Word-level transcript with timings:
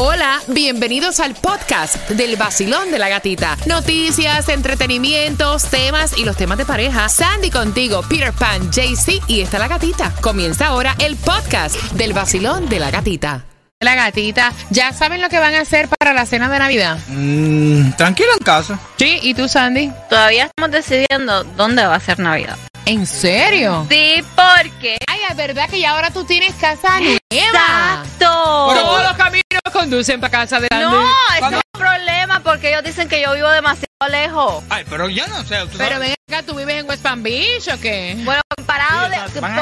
Hola, 0.00 0.40
bienvenidos 0.46 1.18
al 1.18 1.34
podcast 1.34 2.08
del 2.10 2.36
vacilón 2.36 2.92
de 2.92 3.00
la 3.00 3.08
gatita. 3.08 3.56
Noticias, 3.66 4.48
entretenimientos, 4.48 5.64
temas 5.64 6.16
y 6.16 6.24
los 6.24 6.36
temas 6.36 6.56
de 6.56 6.64
pareja. 6.64 7.08
Sandy 7.08 7.50
contigo, 7.50 8.02
Peter 8.08 8.32
Pan, 8.32 8.70
JC 8.70 9.20
y 9.26 9.40
está 9.40 9.58
la 9.58 9.66
gatita. 9.66 10.14
Comienza 10.20 10.68
ahora 10.68 10.94
el 11.00 11.16
podcast 11.16 11.74
del 11.94 12.12
vacilón 12.12 12.68
de 12.68 12.78
la 12.78 12.92
gatita. 12.92 13.44
La 13.80 13.96
gatita, 13.96 14.52
¿ya 14.70 14.92
saben 14.92 15.20
lo 15.20 15.28
que 15.28 15.40
van 15.40 15.56
a 15.56 15.62
hacer 15.62 15.88
para 15.88 16.12
la 16.12 16.26
cena 16.26 16.48
de 16.48 16.60
Navidad? 16.60 17.00
Mm, 17.08 17.90
tranquilo 17.96 18.28
en 18.38 18.44
casa. 18.44 18.78
Sí, 18.98 19.18
¿y 19.20 19.34
tú, 19.34 19.48
Sandy? 19.48 19.90
Todavía 20.08 20.44
estamos 20.44 20.70
decidiendo 20.70 21.42
dónde 21.42 21.84
va 21.84 21.96
a 21.96 22.00
ser 22.00 22.20
Navidad. 22.20 22.56
¿En 22.88 23.04
serio? 23.04 23.86
Sí, 23.90 24.24
porque. 24.34 24.96
Ay, 25.08 25.20
es 25.28 25.36
verdad 25.36 25.68
que 25.68 25.78
ya 25.78 25.90
ahora 25.90 26.10
tú 26.10 26.24
tienes 26.24 26.54
casa 26.54 26.98
nueva. 27.00 27.18
¡Exacto! 27.28 28.14
Todos 28.18 29.02
los 29.02 29.12
caminos 29.12 29.42
conducen 29.70 30.18
para 30.22 30.30
casa 30.30 30.58
de 30.58 30.68
Sandy. 30.70 30.84
No, 30.86 31.06
ese 31.36 31.46
es 31.56 31.60
un 31.74 31.80
problema 31.80 32.40
porque 32.40 32.70
ellos 32.70 32.82
dicen 32.82 33.06
que 33.06 33.20
yo 33.20 33.34
vivo 33.34 33.50
demasiado 33.50 33.88
lejos. 34.10 34.64
Ay, 34.70 34.86
pero 34.88 35.10
yo 35.10 35.26
no 35.28 35.44
sé. 35.44 35.58
¿tú 35.66 35.76
Pero 35.76 35.96
sabes? 35.96 35.98
ven 35.98 36.14
acá, 36.30 36.42
¿tú 36.46 36.54
vives 36.54 36.76
en 36.76 36.88
West 36.88 37.02
Palm 37.02 37.22
Beach 37.22 37.68
o 37.68 37.78
qué? 37.78 38.16
Bueno, 38.24 38.40
comparado 38.56 39.10
de. 39.10 39.40
Van 39.40 39.58
a 39.58 39.60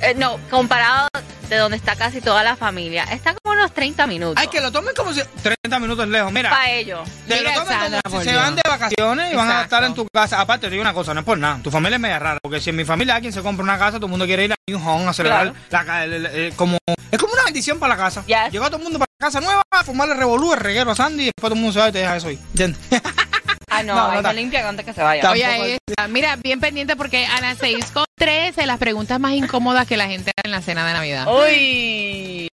eh, 0.00 0.14
no, 0.16 0.40
comparado 0.50 1.06
de 1.48 1.56
donde 1.56 1.76
está 1.76 1.96
casi 1.96 2.20
toda 2.20 2.42
la 2.42 2.56
familia, 2.56 3.04
está 3.04 3.34
como 3.34 3.54
unos 3.58 3.72
30 3.72 4.06
minutos. 4.06 4.34
Ay, 4.36 4.48
que 4.48 4.60
lo 4.60 4.70
tomen 4.70 4.94
como 4.94 5.12
si 5.12 5.20
30 5.42 5.78
minutos 5.80 6.06
lejos. 6.08 6.30
Mira, 6.32 6.50
Para 6.50 6.70
ellos. 6.70 7.08
Mira, 7.26 7.54
lo 7.54 7.64
tomen 7.64 8.00
como 8.04 8.20
si 8.22 8.28
se 8.28 8.36
van 8.36 8.54
de 8.56 8.62
vacaciones 8.68 9.32
y 9.32 9.36
van 9.36 9.50
a 9.50 9.62
estar 9.62 9.84
en 9.84 9.94
tu 9.94 10.06
casa. 10.12 10.40
Aparte, 10.40 10.66
te 10.66 10.70
digo 10.70 10.82
una 10.82 10.92
cosa, 10.94 11.14
no 11.14 11.20
es 11.20 11.26
por 11.26 11.38
nada. 11.38 11.60
Tu 11.62 11.70
familia 11.70 11.96
es 11.96 12.00
media 12.00 12.18
rara. 12.18 12.38
Porque 12.42 12.60
si 12.60 12.70
en 12.70 12.76
mi 12.76 12.84
familia 12.84 13.14
alguien 13.16 13.32
se 13.32 13.42
compra 13.42 13.62
una 13.64 13.78
casa, 13.78 13.96
todo 13.96 14.06
el 14.06 14.10
mundo 14.10 14.26
quiere 14.26 14.44
ir 14.44 14.52
a 14.52 14.56
New 14.66 14.78
Home 14.88 15.08
a 15.08 15.12
celebrar. 15.12 15.52
La, 15.70 15.84
ca- 15.84 16.04
el- 16.04 16.12
el- 16.12 16.26
el- 16.26 16.52
como, 16.54 16.78
es 17.10 17.18
como 17.18 17.32
una 17.32 17.44
bendición 17.44 17.78
para 17.78 17.94
la 17.96 18.02
casa. 18.02 18.24
Yes. 18.26 18.52
Llega 18.52 18.66
todo 18.66 18.76
el 18.76 18.82
mundo 18.84 18.98
para 18.98 19.08
la 19.18 19.26
casa 19.26 19.40
nueva 19.40 19.62
a 19.70 19.84
fumarle 19.84 20.14
revolú, 20.14 20.52
el 20.52 20.60
reguero 20.60 20.90
a 20.90 20.94
Sandy 20.96 21.22
y 21.22 21.26
después 21.26 21.48
todo 21.50 21.54
el 21.54 21.60
mundo 21.60 21.72
se 21.72 21.78
va 21.80 21.88
y 21.88 21.92
te 21.92 21.98
deja 21.98 22.16
eso 22.16 22.28
ahí. 22.28 22.38
¿Entiendes? 22.50 22.80
Ah, 23.70 23.82
no, 23.82 23.94
No, 23.94 24.22
no 24.22 24.28
se 24.28 24.34
limpia 24.34 24.68
antes 24.68 24.84
que 24.84 24.92
se 24.92 25.02
vaya. 25.02 25.30
Oye, 25.30 25.44
ahí 25.44 25.76
está. 25.86 26.08
Mira, 26.08 26.36
bien 26.36 26.58
pendiente 26.60 26.96
porque 26.96 27.26
a 27.26 27.40
las 27.40 27.58
6 27.58 27.90
con 27.92 28.04
13 28.16 28.66
las 28.66 28.78
preguntas 28.78 29.20
más 29.20 29.32
incómodas 29.32 29.86
que 29.86 29.96
la 29.96 30.06
gente 30.08 30.30
hace 30.36 30.46
en 30.46 30.50
la 30.50 30.62
cena 30.62 30.86
de 30.86 30.92
Navidad. 30.94 31.26
Uy. 31.28 32.48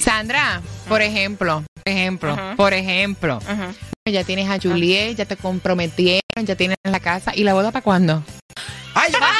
Sandra, 0.00 0.60
por 0.88 1.02
ejemplo, 1.02 1.64
por 1.84 1.92
ejemplo, 1.92 2.34
Ujú. 2.34 2.56
por 2.56 2.74
ejemplo, 2.74 3.40
ya 4.06 4.24
tienes 4.24 4.48
a 4.50 4.58
Juliet, 4.60 5.16
ya 5.16 5.24
te 5.24 5.36
comprometieron, 5.36 6.20
ya 6.44 6.56
tienes 6.56 6.76
la 6.84 7.00
casa. 7.00 7.32
¿Y 7.34 7.44
la 7.44 7.54
boda 7.54 7.70
para 7.70 7.82
cuándo? 7.82 8.22
Ay, 8.94 9.12
yo 9.12 9.18
pensé, 9.18 9.34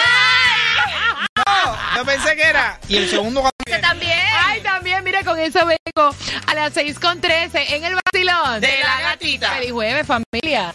no, 1.36 1.96
yo 1.96 2.04
pensé 2.04 2.36
que 2.36 2.42
era. 2.42 2.78
Y 2.88 2.96
el 2.96 3.08
segundo 3.08 3.40
cuando 3.40 3.80
también. 3.86 4.18
Ay, 4.46 4.60
también, 4.62 5.02
mira, 5.04 5.22
con 5.24 5.38
eso 5.38 5.60
vengo 5.66 6.14
a 6.46 6.54
las 6.54 6.72
6 6.72 6.98
con 6.98 7.20
13 7.20 7.76
en 7.76 7.84
el 7.84 7.94
vacilón 7.94 8.60
De 8.60 8.78
la 8.82 9.00
gatita. 9.00 9.50
Feliz 9.52 9.72
jueves, 9.72 10.06
familia. 10.06 10.74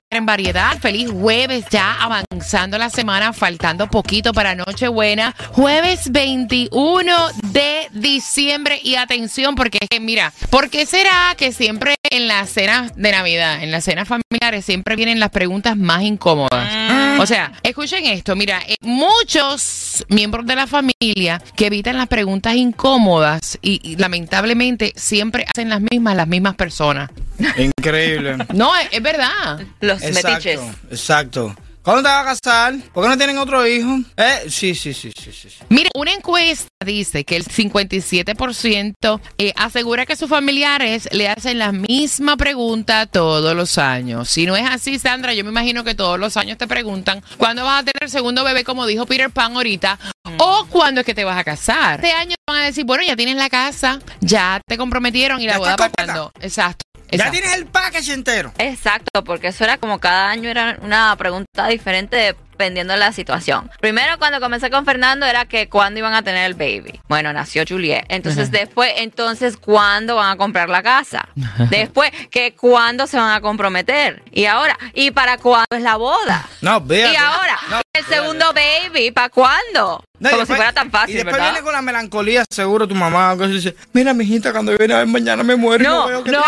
en 0.11 0.25
variedad. 0.25 0.77
Feliz 0.79 1.09
jueves, 1.09 1.65
ya 1.69 1.93
avanzando 1.93 2.77
la 2.77 2.89
semana, 2.89 3.33
faltando 3.33 3.87
poquito 3.87 4.33
para 4.33 4.55
Nochebuena. 4.55 5.33
Jueves 5.53 6.11
21 6.11 7.15
de 7.51 7.87
diciembre. 7.91 8.79
Y 8.83 8.95
atención, 8.95 9.55
porque 9.55 9.79
es 9.81 9.89
que, 9.89 9.99
mira, 9.99 10.33
¿por 10.49 10.69
qué 10.69 10.85
será 10.85 11.33
que 11.37 11.51
siempre 11.51 11.95
en 12.09 12.27
las 12.27 12.49
cenas 12.49 12.95
de 12.95 13.11
Navidad, 13.11 13.63
en 13.63 13.71
las 13.71 13.85
cenas 13.85 14.07
familiares, 14.07 14.65
siempre 14.65 14.95
vienen 14.95 15.19
las 15.19 15.29
preguntas 15.29 15.77
más 15.77 16.03
incómodas? 16.03 17.19
O 17.19 17.25
sea, 17.25 17.53
escuchen 17.63 18.05
esto, 18.05 18.35
mira, 18.35 18.61
eh, 18.67 18.75
muchos 18.81 20.05
miembros 20.09 20.45
de 20.45 20.55
la 20.55 20.67
familia 20.67 21.41
que 21.55 21.67
evitan 21.67 21.97
las 21.97 22.07
preguntas 22.07 22.55
incómodas 22.55 23.59
y, 23.61 23.79
y 23.83 23.95
lamentablemente 23.95 24.93
siempre 24.95 25.45
hacen 25.47 25.69
las 25.69 25.81
mismas 25.81 26.15
las 26.15 26.27
mismas 26.27 26.55
personas. 26.55 27.09
Increíble. 27.57 28.37
No, 28.53 28.75
es, 28.75 28.89
es 28.91 29.01
verdad. 29.01 29.61
Los 29.79 30.00
Exacto, 30.03 30.29
metiches. 30.29 30.59
exacto. 30.89 31.55
¿Cuándo 31.83 32.03
te 32.03 32.09
vas 32.09 32.21
a 32.21 32.25
casar? 32.25 32.75
¿Por 32.93 33.03
qué 33.03 33.09
no 33.09 33.17
tienen 33.17 33.39
otro 33.39 33.65
hijo? 33.65 33.97
Eh, 34.15 34.45
sí, 34.49 34.75
sí, 34.75 34.93
sí, 34.93 35.11
sí, 35.19 35.31
sí. 35.31 35.49
Mira, 35.69 35.89
una 35.95 36.13
encuesta 36.13 36.67
dice 36.85 37.23
que 37.23 37.35
el 37.35 37.45
57% 37.45 39.19
eh, 39.39 39.53
asegura 39.55 40.05
que 40.05 40.15
sus 40.15 40.29
familiares 40.29 41.09
le 41.11 41.27
hacen 41.27 41.57
la 41.57 41.71
misma 41.71 42.37
pregunta 42.37 43.07
todos 43.07 43.55
los 43.55 43.79
años. 43.79 44.29
Si 44.29 44.45
no 44.45 44.55
es 44.55 44.69
así, 44.69 44.99
Sandra, 44.99 45.33
yo 45.33 45.43
me 45.43 45.49
imagino 45.49 45.83
que 45.83 45.95
todos 45.95 46.19
los 46.19 46.37
años 46.37 46.59
te 46.59 46.67
preguntan 46.67 47.23
cuándo 47.37 47.63
vas 47.63 47.81
a 47.81 47.85
tener 47.85 48.03
el 48.03 48.09
segundo 48.09 48.43
bebé, 48.43 48.63
como 48.63 48.85
dijo 48.85 49.07
Peter 49.07 49.31
Pan 49.31 49.55
ahorita, 49.55 49.97
o 50.37 50.67
cuándo 50.69 51.01
es 51.01 51.05
que 51.05 51.15
te 51.15 51.23
vas 51.23 51.39
a 51.39 51.43
casar. 51.43 51.95
Este 51.95 52.11
año 52.15 52.35
van 52.47 52.61
a 52.61 52.65
decir, 52.65 52.85
bueno, 52.85 53.03
ya 53.03 53.15
tienes 53.15 53.37
la 53.37 53.49
casa, 53.49 53.99
ya 54.19 54.61
te 54.67 54.77
comprometieron 54.77 55.41
y 55.41 55.47
la 55.47 55.53
Ya 55.53 55.57
boda 55.57 55.71
está 55.71 55.89
para 55.89 56.13
cuándo. 56.13 56.31
Exacto. 56.41 56.80
Ya 57.11 57.31
tienes 57.31 57.53
el 57.55 57.65
package 57.65 58.13
entero. 58.13 58.53
Exacto, 58.57 59.23
porque 59.23 59.47
eso 59.47 59.63
era 59.63 59.77
como 59.77 59.99
cada 59.99 60.29
año 60.29 60.49
era 60.49 60.77
una 60.81 61.15
pregunta 61.17 61.67
diferente 61.67 62.35
dependiendo 62.61 62.93
de 62.93 62.99
la 62.99 63.11
situación. 63.11 63.71
Primero 63.79 64.17
cuando 64.19 64.39
comencé 64.39 64.69
con 64.69 64.85
Fernando 64.85 65.25
era 65.25 65.45
que 65.45 65.67
cuándo 65.67 65.99
iban 65.99 66.13
a 66.13 66.21
tener 66.21 66.45
el 66.45 66.53
baby. 66.53 66.99
Bueno, 67.09 67.33
nació 67.33 67.63
Juliet. 67.67 68.05
Entonces 68.07 68.51
después, 68.51 68.93
entonces 68.97 69.57
cuándo 69.57 70.15
van 70.15 70.31
a 70.31 70.37
comprar 70.37 70.69
la 70.69 70.83
casa. 70.83 71.27
Después, 71.69 72.11
que 72.29 72.53
cuándo 72.53 73.07
se 73.07 73.17
van 73.17 73.31
a 73.33 73.41
comprometer. 73.41 74.21
Y 74.31 74.45
ahora, 74.45 74.77
¿y 74.93 75.09
para 75.11 75.37
cuándo 75.37 75.65
es 75.71 75.81
la 75.81 75.95
boda? 75.95 76.47
No, 76.61 76.79
véate. 76.81 77.13
Y 77.13 77.15
ahora, 77.15 77.57
No, 77.69 77.81
el 77.93 78.05
segundo 78.05 78.45
baby, 78.53 79.11
¿para 79.11 79.29
cuándo? 79.29 80.03
No, 80.19 80.29
como 80.29 80.41
después- 80.41 80.47
si 80.49 80.53
fuera 80.55 80.71
tan 80.73 80.91
fácil, 80.91 81.11
Y 81.11 81.13
después 81.15 81.33
¿verdad? 81.35 81.51
viene 81.51 81.63
con 81.63 81.73
la 81.73 81.81
melancolía, 81.81 82.43
seguro 82.49 82.87
tu 82.87 82.93
mamá. 82.93 83.35
Que 83.37 83.47
dice, 83.47 83.75
mira, 83.91 84.13
mijita, 84.13 84.51
cuando 84.51 84.77
viene 84.77 84.93
a 84.93 84.97
ver 84.97 85.07
mañana 85.07 85.41
me 85.43 85.55
muero. 85.55 85.83
No, 85.83 86.09
No, 86.11 86.21
te- 86.23 86.31
no, 86.31 86.43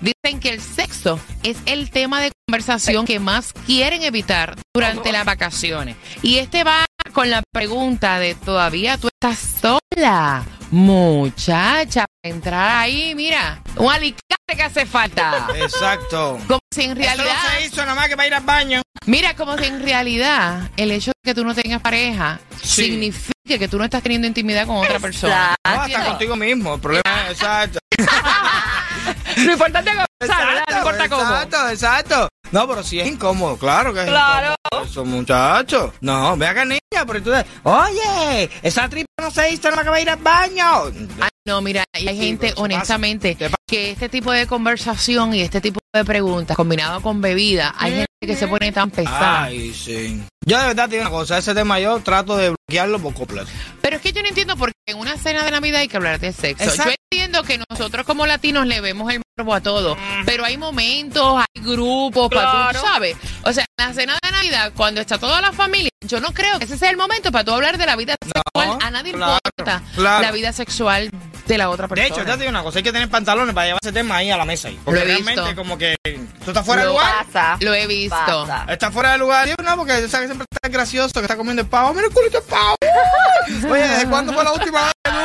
dicen 0.00 0.40
que 0.40 0.50
el 0.50 0.60
sexo 0.60 1.18
es 1.42 1.56
el 1.66 1.90
tema 1.90 2.20
de 2.20 2.30
conversación 2.46 3.04
que 3.04 3.18
más 3.18 3.52
quieren 3.66 4.02
evitar 4.02 4.56
durante 4.74 5.12
las 5.12 5.24
vacaciones. 5.24 5.96
Y 6.22 6.38
este 6.38 6.64
va 6.64 6.86
con 7.12 7.30
la 7.30 7.42
pregunta 7.52 8.18
de 8.18 8.34
todavía 8.34 8.98
tú 8.98 9.08
estás 9.08 9.38
sola, 9.60 10.44
muchacha, 10.70 12.04
para 12.22 12.34
entrar 12.34 12.76
ahí, 12.78 13.14
mira, 13.14 13.62
un 13.76 13.92
alicate 13.92 14.22
que 14.56 14.62
hace 14.62 14.86
falta. 14.86 15.48
Exacto. 15.56 16.38
Como 16.46 16.60
si 16.74 16.84
en 16.84 16.92
Eso 16.92 17.00
realidad, 17.00 17.34
no 17.44 17.50
se 17.50 17.64
hizo 17.66 17.76
nada 17.82 17.94
más 17.94 18.08
que 18.08 18.16
para 18.16 18.26
ir 18.28 18.34
al 18.34 18.44
baño. 18.44 18.82
mira, 19.06 19.34
como 19.34 19.56
si 19.58 19.64
en 19.66 19.82
realidad 19.82 20.70
el 20.76 20.90
hecho 20.92 21.12
de 21.24 21.30
que 21.30 21.34
tú 21.34 21.44
no 21.44 21.54
tengas 21.54 21.80
pareja 21.82 22.40
Sí. 22.62 22.84
significa 22.84 23.32
que 23.58 23.68
tú 23.68 23.78
no 23.78 23.84
estás 23.84 24.02
teniendo 24.02 24.26
intimidad 24.26 24.66
con 24.66 24.76
otra 24.76 24.98
persona. 24.98 25.54
No, 25.64 25.70
hasta 25.80 26.04
contigo 26.04 26.36
mismo. 26.36 26.74
El 26.74 26.80
problema 26.80 27.22
es 27.26 27.30
exacto. 27.32 27.78
Lo 29.36 29.52
importante 29.52 29.90
es 29.90 29.96
gozar, 30.20 30.46
¿verdad? 30.46 30.64
No 30.70 30.78
importa 30.78 31.08
cómo. 31.08 31.22
Exacto, 31.22 31.68
exacto. 31.70 32.28
No, 32.52 32.66
pero 32.68 32.82
sí 32.82 32.98
es 33.00 33.06
incómodo, 33.08 33.56
claro 33.56 33.92
que 33.92 34.00
es 34.00 34.06
Claro. 34.06 34.54
incómodo. 34.70 34.90
Eso, 34.90 35.04
muchachos. 35.04 35.92
No, 36.00 36.36
ve 36.36 36.46
acá, 36.46 36.64
niña, 36.64 36.80
pero 37.06 37.22
tú 37.22 37.30
oye, 37.64 38.50
esa 38.62 38.88
tripa 38.88 39.08
no 39.20 39.30
se 39.30 39.50
hizo, 39.52 39.64
nada 39.70 39.76
más 39.76 39.84
que 39.84 39.90
va 39.90 39.96
a 39.96 40.00
ir 40.00 40.10
al 40.10 40.16
baño. 40.18 40.84
Ay, 41.20 41.28
no, 41.46 41.60
mira, 41.60 41.84
y 41.98 42.08
hay 42.08 42.18
Sí, 42.18 42.24
gente, 42.26 42.52
honestamente, 42.56 43.36
que 43.66 43.90
este 43.90 44.08
tipo 44.08 44.32
de 44.32 44.46
conversación 44.46 45.34
y 45.34 45.40
este 45.42 45.60
tipo 45.60 45.80
de 45.92 46.04
preguntas 46.04 46.56
combinado 46.56 47.00
con 47.00 47.20
bebida, 47.20 47.74
hay 47.78 47.92
gente 47.92 48.06
que 48.20 48.36
se 48.36 48.48
pone 48.48 48.72
tan 48.72 48.90
pesada. 48.90 49.44
Ay, 49.44 49.72
sí. 49.74 50.22
Yo 50.44 50.58
de 50.58 50.66
verdad 50.68 50.88
te 50.88 50.96
digo 50.96 51.02
una 51.08 51.10
cosa, 51.10 51.38
ese 51.38 51.54
tema 51.54 51.78
yo 51.78 51.98
trato 52.00 52.36
de 52.36 52.50
bloquearlo 52.50 52.98
por 52.98 53.14
completo. 53.14 53.48
Pero 53.82 53.96
es 53.96 54.02
que 54.02 54.12
yo 54.12 54.22
no 54.22 54.28
entiendo 54.28 54.56
por 54.56 54.70
qué 54.70 54.77
en 54.88 54.98
una 54.98 55.18
cena 55.18 55.44
de 55.44 55.50
Navidad 55.50 55.80
hay 55.82 55.88
que 55.88 55.98
hablar 55.98 56.18
de 56.18 56.32
sexo. 56.32 56.64
Exacto. 56.64 56.92
Yo 56.92 56.96
entiendo 57.10 57.42
que 57.42 57.60
nosotros 57.68 58.06
como 58.06 58.26
latinos 58.26 58.66
le 58.66 58.80
vemos 58.80 59.12
el 59.12 59.20
morbo 59.36 59.54
a 59.54 59.60
todo, 59.60 59.96
pero 60.24 60.44
hay 60.44 60.56
momentos, 60.56 61.38
hay 61.38 61.62
grupos, 61.62 62.30
para 62.30 62.72
tú 62.72 62.78
sabes. 62.78 63.16
O 63.42 63.52
sea, 63.52 63.64
en 63.64 63.86
la 63.86 63.92
cena 63.92 64.18
de 64.22 64.30
Navidad, 64.30 64.72
cuando 64.74 65.02
está 65.02 65.18
toda 65.18 65.42
la 65.42 65.52
familia, 65.52 65.90
yo 66.00 66.20
no 66.20 66.32
creo 66.32 66.58
que 66.58 66.64
ese 66.64 66.78
sea 66.78 66.90
el 66.90 66.96
momento 66.96 67.30
para 67.30 67.44
tú 67.44 67.52
hablar 67.52 67.76
de 67.76 67.84
la 67.84 67.96
vida 67.96 68.16
sexual. 68.22 68.78
A 68.82 68.90
nadie 68.90 69.12
claro, 69.12 69.38
importa 69.44 69.82
claro. 69.94 70.22
la 70.22 70.32
vida 70.32 70.52
sexual 70.52 71.10
de 71.48 71.58
la 71.58 71.70
otra 71.70 71.86
De 71.86 71.94
persona. 71.94 72.06
hecho, 72.06 72.24
yo 72.24 72.32
te 72.34 72.38
digo 72.38 72.50
una 72.50 72.62
cosa, 72.62 72.78
hay 72.78 72.82
que 72.84 72.92
tener 72.92 73.08
pantalones 73.08 73.54
para 73.54 73.66
llevar 73.66 73.80
ese 73.82 73.92
tema 73.92 74.16
ahí 74.16 74.30
a 74.30 74.36
la 74.36 74.44
mesa. 74.44 74.68
Ahí, 74.68 74.78
porque 74.84 75.00
Lo 75.00 75.04
he 75.04 75.08
realmente 75.08 75.40
visto. 75.42 75.56
como 75.56 75.76
que 75.78 75.96
tú 76.44 76.50
estás 76.50 76.64
fuera 76.64 76.82
de 76.82 76.88
lugar. 76.88 77.26
Pasa. 77.26 77.56
Lo 77.60 77.74
he 77.74 77.86
visto. 77.86 78.16
Pasa. 78.16 78.66
Está 78.68 78.90
fuera 78.90 79.12
de 79.12 79.18
lugar. 79.18 79.48
No, 79.64 79.76
porque 79.76 79.92
sabes 80.08 80.28
que 80.28 80.34
siempre 80.34 80.46
está 80.50 80.68
gracioso 80.68 81.12
que 81.14 81.20
está 81.22 81.36
comiendo 81.36 81.62
el 81.62 81.68
pavo. 81.68 81.92
Mira 81.94 82.06
el 82.06 82.12
culito 82.12 82.40
de 82.40 82.46
pavo. 82.46 82.76
Oye, 83.72 83.88
¿desde 83.88 84.06
cuándo 84.08 84.32
fue 84.32 84.44
la 84.44 84.52
última 84.52 84.82
vez 84.84 84.92
tú? 85.04 85.10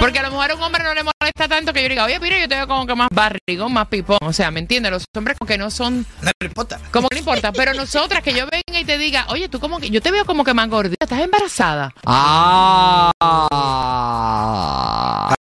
Porque 0.00 0.18
a 0.18 0.22
lo 0.22 0.30
mejor 0.30 0.50
a 0.50 0.54
un 0.54 0.62
hombre 0.62 0.82
no 0.82 0.94
le 0.94 1.02
molesta 1.02 1.46
tanto 1.46 1.72
que 1.74 1.82
yo 1.82 1.88
diga, 1.90 2.04
oye, 2.06 2.18
mira, 2.20 2.38
yo 2.38 2.48
te 2.48 2.54
veo 2.54 2.66
como 2.66 2.86
que 2.86 2.94
más 2.94 3.08
barrigón, 3.12 3.72
más 3.72 3.86
pipón. 3.88 4.16
O 4.22 4.32
sea, 4.32 4.50
¿me 4.50 4.60
entiendes? 4.60 4.90
Los 4.90 5.04
hombres 5.14 5.36
como 5.38 5.46
que 5.46 5.58
no 5.58 5.70
son, 5.70 6.06
No 6.22 6.30
le 6.40 6.46
importa. 6.46 6.80
como 6.90 7.08
que 7.08 7.16
no 7.16 7.18
importa. 7.18 7.52
Pero 7.52 7.74
nosotras, 7.74 8.22
que 8.22 8.32
yo 8.32 8.46
venga 8.46 8.80
y 8.80 8.84
te 8.84 8.96
diga, 8.96 9.26
oye, 9.28 9.48
tú 9.50 9.60
como 9.60 9.78
que, 9.78 9.90
yo 9.90 10.00
te 10.00 10.10
veo 10.10 10.24
como 10.24 10.42
que 10.42 10.54
más 10.54 10.68
gordita, 10.70 11.04
¿estás 11.04 11.20
embarazada? 11.20 11.92
Ah. 12.06 13.10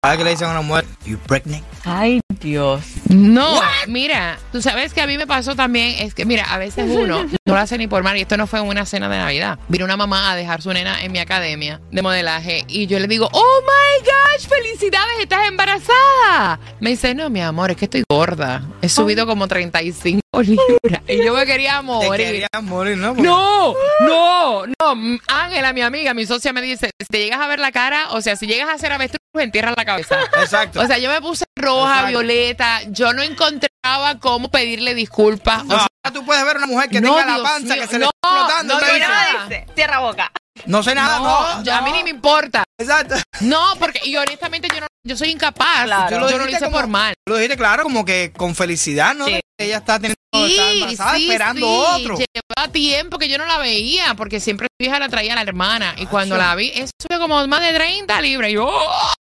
Cada 0.01 0.13
vez 0.13 0.19
que 0.19 0.24
le 0.24 0.30
dicen 0.30 0.48
a 0.48 0.51
una 0.51 0.62
mujer, 0.62 0.86
you 1.06 1.18
pregnant? 1.28 1.62
Ay, 1.84 2.22
Dios. 2.40 2.86
No, 3.10 3.60
mira, 3.90 4.40
tú 4.50 4.62
sabes 4.62 4.94
que 4.94 5.01
a 5.01 5.07
mí 5.07 5.18
me 5.18 5.28
pasó 5.28 5.57
también, 5.57 5.94
es 6.00 6.13
que 6.13 6.24
mira, 6.24 6.46
a 6.46 6.57
veces 6.57 6.90
uno 6.90 7.24
no 7.46 7.54
lo 7.54 7.57
hace 7.57 7.78
ni 7.78 7.88
por 7.88 8.01
mal, 8.01 8.16
y 8.16 8.22
esto 8.22 8.38
no 8.38 8.48
fue 8.48 8.60
en 8.60 8.68
una 8.68 8.86
cena 8.86 9.10
de 9.10 9.18
Navidad. 9.18 9.60
Vino 9.68 9.84
una 9.84 9.98
mamá 9.98 10.31
a 10.31 10.38
dejar 10.38 10.62
su 10.62 10.72
nena 10.72 11.04
en 11.04 11.12
mi 11.12 11.19
academia 11.19 11.81
de 11.92 12.01
modelaje 12.01 12.63
y 12.69 12.88
yo 12.88 12.98
le 12.98 13.07
digo, 13.07 13.28
oh 13.34 13.62
my 13.62 14.06
gosh, 14.06 14.48
felicidades, 14.48 15.19
estás 15.19 15.50
embarazada. 15.50 16.62
Me 16.80 16.92
dice, 16.92 17.13
no, 17.13 17.30
mi 17.30 17.42
amor, 17.42 17.72
es 17.72 17.75
que 17.75 17.84
estoy 17.84 18.04
gorda. 18.10 18.63
He 18.81 18.88
subido 18.88 19.28
como 19.28 19.50
35 19.50 20.22
libras 20.38 21.02
y 21.08 21.24
yo 21.24 21.34
me 21.34 21.46
quería 21.46 21.78
Te 21.78 21.81
morir. 21.84 22.26
querías 22.28 22.50
morir, 22.64 22.98
¿no? 22.98 23.10
Porque- 23.16 23.24
No, 23.28 23.74
no, 24.02 24.66
no. 24.68 25.20
Ángela, 25.28 25.74
mi 25.74 25.81
amiga, 25.81 26.14
mi 26.14 26.26
socia 26.26 26.54
me 26.54 26.62
dice, 26.62 26.92
si 27.00 27.08
te 27.10 27.19
llegas 27.19 27.40
a 27.42 27.48
ver 27.48 27.59
la 27.59 27.71
cara, 27.71 28.12
o 28.12 28.21
sea, 28.21 28.36
si 28.36 28.45
llegas 28.48 28.69
a 28.69 28.74
hacer 28.74 28.92
avestruz, 28.92 29.19
entierras 29.36 29.74
la 29.76 29.86
cabeza. 29.86 30.18
Exacto. 30.40 30.81
O 30.81 30.88
sea, 30.88 30.98
yo 30.98 31.09
me 31.09 31.21
puse 31.21 31.45
roja, 31.57 31.94
Exacto. 31.95 32.09
violeta, 32.19 32.81
yo 32.90 33.14
no 33.14 33.21
encontraba 33.24 34.19
cómo 34.19 34.50
pedirle 34.52 34.94
disculpas. 34.95 35.66
no, 35.66 35.76
O 35.76 35.80
sea, 35.80 36.14
tú 36.14 36.26
puedes 36.26 36.44
ver 36.45 36.57
una 36.57 36.68
mujer 36.68 36.90
que 36.90 37.02
No, 37.02 37.16
tenga 37.16 37.38
la 37.38 37.44
panza 37.44 37.74
mío, 37.74 37.83
que 37.83 37.88
se 37.88 38.00
no, 38.00 38.06
le 38.06 38.06
está 38.06 38.30
explotando. 38.30 38.80
no, 38.80 38.95
y 38.95 39.00
nada. 39.00 39.44
dice? 39.48 39.66
Cierra 39.76 40.00
boca. 40.00 40.31
no 40.66 40.83
sé 40.83 40.94
nada, 40.94 41.19
no. 41.19 41.64
yo- 41.64 41.74
a 41.74 41.81
mí 41.81 41.92
ni 41.92 42.04
me 42.04 42.09
importa. 42.12 42.64
Exacto. 42.78 43.16
No, 43.42 43.74
porque 43.80 44.00
y 44.04 44.16
honestamente 44.18 44.68
yo 44.74 44.81
no, 44.81 44.88
yo 45.06 45.16
soy 45.18 45.30
incapaz. 45.30 45.86
Claro. 45.86 46.09
Yo, 46.12 46.19
lo 46.19 46.30
yo 46.30 46.38
no 46.38 46.44
lo 46.45 46.50
hice 46.52 46.59
como- 46.66 46.71
por 46.78 46.88
mal. 46.88 47.14
Lo 47.28 47.36
dijiste 47.38 47.57
claro, 47.57 47.83
como 47.83 48.04
que 48.06 48.31
con 48.36 48.56
felicidad, 48.56 49.16
¿no? 49.16 49.26
Sí. 49.26 49.40
Ella 49.57 49.78
está 49.78 49.95
teniendo, 50.00 50.16
está 50.33 50.71
embarazada, 50.71 51.16
sí, 51.16 51.24
esperando 51.24 51.59
sí. 51.59 52.02
otro. 52.02 52.18
Llevaba 52.18 52.71
tiempo 52.71 53.18
que 53.18 53.30
yo 53.30 53.38
no 53.38 53.45
la 53.45 53.57
veía, 53.57 54.14
porque 54.16 54.40
siempre 54.40 54.68
su 54.80 54.86
hija 54.86 55.00
la 55.00 55.09
traía 55.09 55.33
a 55.33 55.36
la 55.36 55.42
hermana. 55.42 55.95
Y 55.98 56.06
cuando 56.06 56.38
la 56.38 56.56
vi, 56.56 56.71
eso 56.74 56.92
subió 57.02 57.19
como 57.19 57.45
más 57.48 57.62
de 57.62 57.74
30 57.74 58.21
libras. 58.21 58.52
Y 58.52 58.54
yo, 58.54 58.71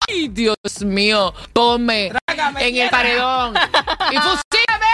¡ay, 0.08 0.28
Dios 0.30 0.58
mío! 0.82 1.34
Ponme 1.54 2.12
Trágame 2.26 2.68
en 2.68 2.76
el 2.78 2.90
paredón. 2.90 3.56
¡Y 4.12 4.16
fusílame! 4.16 4.88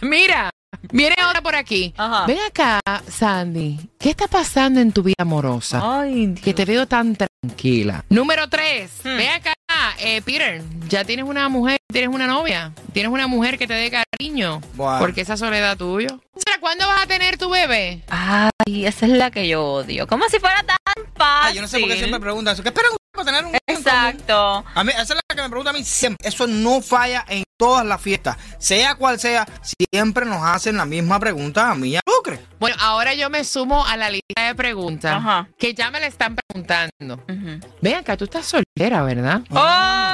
Mira, 0.00 0.50
viene 0.90 1.14
ahora 1.20 1.40
por 1.42 1.54
aquí. 1.54 1.94
Ajá. 1.96 2.26
Ven 2.26 2.38
acá, 2.40 2.80
Sandy. 3.08 3.78
¿Qué 3.98 4.10
está 4.10 4.26
pasando 4.26 4.80
en 4.80 4.92
tu 4.92 5.02
vida 5.02 5.16
amorosa? 5.18 5.80
Ay, 6.00 6.34
Que 6.34 6.54
te 6.54 6.64
veo 6.64 6.86
tan 6.86 7.16
tranquila. 7.16 8.04
Número 8.08 8.48
tres. 8.48 8.90
Hmm. 9.04 9.16
Ven 9.16 9.30
acá, 9.30 9.54
eh, 10.00 10.22
Peter. 10.22 10.62
Ya 10.88 11.04
tienes 11.04 11.24
una 11.24 11.48
mujer, 11.48 11.78
tienes 11.92 12.10
una 12.14 12.26
novia. 12.26 12.72
Tienes 12.92 13.12
una 13.12 13.26
mujer 13.26 13.58
que 13.58 13.66
te 13.66 13.74
dé 13.74 13.90
cariño. 13.90 14.60
Bueno. 14.74 14.98
Porque 14.98 15.20
esa 15.20 15.36
soledad 15.36 15.76
tuya. 15.76 16.08
Sara, 16.36 16.58
¿cuándo 16.60 16.86
vas 16.86 17.02
a 17.02 17.06
tener 17.06 17.36
tu 17.38 17.50
bebé? 17.50 18.02
Ay, 18.08 18.86
esa 18.86 19.06
es 19.06 19.12
la 19.12 19.30
que 19.30 19.46
yo 19.48 19.64
odio. 19.64 20.06
Como 20.06 20.28
si 20.28 20.38
fuera 20.40 20.62
tan 20.62 20.76
fácil. 21.14 21.48
Ay, 21.48 21.54
yo 21.54 21.62
no 21.62 21.68
sé 21.68 21.78
por 21.78 21.88
qué 21.88 21.96
siempre 21.96 22.20
preguntan 22.20 22.54
eso. 22.54 22.62
¿Qué 22.62 22.70
esperan 22.70 22.92
ustedes 22.92 23.12
para 23.12 23.24
tener 23.24 23.44
un? 23.44 23.56
Exacto. 23.66 24.64
A 24.74 24.84
mí, 24.84 24.92
esa 24.92 25.02
es 25.02 25.10
la 25.10 25.36
que 25.36 25.42
me 25.42 25.48
pregunta 25.48 25.70
a 25.70 25.74
mí 25.74 25.84
siempre. 25.84 26.26
Eso 26.26 26.46
no 26.46 26.80
falla 26.80 27.24
en 27.28 27.44
todas 27.58 27.84
las 27.84 28.00
fiestas. 28.00 28.36
Sea 28.58 28.94
cual 28.96 29.20
sea, 29.20 29.46
siempre 29.92 30.24
nos 30.24 30.42
hacen 30.42 30.76
la 30.76 30.84
misma 30.84 31.20
pregunta 31.20 31.70
a 31.70 31.74
mí 31.74 31.90
y 31.90 31.96
a 31.96 32.00
Lucre. 32.06 32.40
Bueno, 32.58 32.76
ahora 32.80 33.14
yo 33.14 33.30
me 33.30 33.44
sumo 33.44 33.84
a 33.86 33.96
la 33.96 34.10
lista 34.10 34.46
de 34.46 34.54
preguntas 34.54 35.14
Ajá. 35.16 35.48
que 35.58 35.74
ya 35.74 35.90
me 35.90 36.00
la 36.00 36.06
están 36.06 36.36
preguntando. 36.36 37.14
Ujú. 37.28 37.60
Ven 37.80 37.94
acá, 37.96 38.16
tú 38.16 38.24
estás 38.24 38.46
soltera, 38.46 39.02
¿verdad? 39.02 39.42
Oh. 39.50 40.11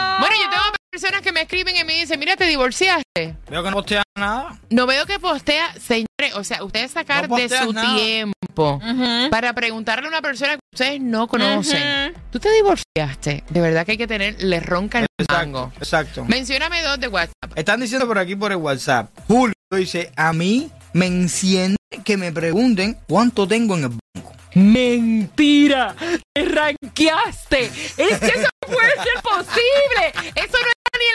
Personas 0.90 1.20
que 1.20 1.32
me 1.32 1.42
escriben 1.42 1.76
y 1.76 1.84
me 1.84 1.92
dicen, 1.98 2.18
mira, 2.18 2.34
te 2.36 2.44
divorciaste. 2.46 3.36
Veo 3.50 3.62
que 3.62 3.70
no 3.70 3.76
postean 3.76 4.02
nada. 4.18 4.58
No 4.70 4.86
veo 4.86 5.04
que 5.04 5.18
postea, 5.18 5.72
señores, 5.74 6.34
o 6.34 6.42
sea, 6.44 6.64
ustedes 6.64 6.90
sacar 6.92 7.28
No 7.28 7.36
de 7.36 7.42
posteas 7.42 7.64
su 7.66 7.72
nada. 7.74 7.94
tiempo 7.96 8.80
Ujú. 8.82 9.30
para 9.30 9.52
preguntarle 9.52 10.06
a 10.06 10.08
una 10.08 10.22
persona 10.22 10.54
que 10.54 10.60
ustedes 10.72 11.00
no 11.00 11.28
conocen. 11.28 12.12
Ujú. 12.12 12.20
Tú 12.32 12.40
te 12.40 12.50
divorciaste. 12.52 13.44
De 13.50 13.60
verdad 13.60 13.84
que 13.84 13.92
hay 13.92 13.98
que 13.98 14.06
tener, 14.06 14.42
le 14.42 14.60
ronca 14.60 15.00
el 15.00 15.06
mango. 15.30 15.64
Exacto, 15.78 15.84
exacto. 15.84 16.24
Mencióname 16.24 16.82
dos 16.82 16.98
de 16.98 17.08
WhatsApp. 17.08 17.52
Están 17.54 17.80
diciendo 17.80 18.06
por 18.06 18.18
aquí 18.18 18.34
por 18.34 18.50
el 18.52 18.56
WhatsApp. 18.58 19.10
Julio 19.28 19.54
dice, 19.70 20.10
a 20.16 20.32
mí 20.32 20.70
me 20.94 21.06
enciende 21.06 21.76
que 22.02 22.16
me 22.16 22.32
pregunten 22.32 22.98
cuánto 23.06 23.46
tengo 23.46 23.76
en 23.76 23.84
el 23.84 23.88
banco. 23.90 24.32
Mentira, 24.54 25.94
te 26.32 26.44
ranqueaste. 26.46 27.64
Es 27.66 28.18
que 28.18 28.26
eso 28.26 28.48
no 28.66 28.72
puede 28.74 28.90
ser 28.92 29.22
posible. 29.22 30.32
Eso 30.34 30.56
no 30.58 30.68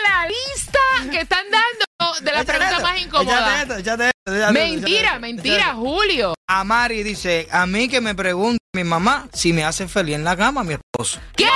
la 0.04 0.28
lista 0.28 0.80
que 1.12 1.22
están 1.22 1.46
dando 1.50 2.20
de 2.22 2.32
preguntas 2.32 2.72
esto, 2.72 2.84
más 2.84 3.02
incómodas. 3.02 3.40
échate 3.40 3.62
esto, 3.62 3.78
échate 3.78 4.04
esto, 4.08 4.34
échate 4.34 4.42
esto, 4.42 4.54
Mentira, 4.54 5.08
esto, 5.10 5.20
mentira. 5.20 5.74
Julio. 5.74 6.34
Amari 6.48 7.04
dice, 7.04 7.48
a 7.52 7.66
mí 7.66 7.88
que 7.88 8.02
me 8.02 8.16
pregunte 8.16 8.60
mi 8.76 8.84
mamá 8.84 9.28
si 9.34 9.54
me 9.54 9.64
hace 9.64 9.88
feliz 9.88 10.16
en 10.16 10.24
la 10.24 10.36
cama 10.36 10.64
mi 10.64 10.74
esposo. 10.74 11.20
¿Qué? 11.36 11.48